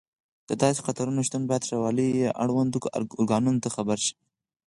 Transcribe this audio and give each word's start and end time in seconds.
د 0.49 0.51
داسې 0.61 0.79
خطرونو 0.87 1.21
شتون 1.27 1.43
باید 1.49 1.67
ښاروالۍ 1.67 2.09
یا 2.23 2.31
اړوندو 2.43 2.77
ارګانونو 2.97 3.59
ته 3.63 3.69
خبر 3.75 3.97
شي. 4.05 4.13